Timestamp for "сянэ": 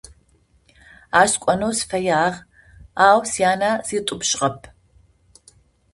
3.31-3.71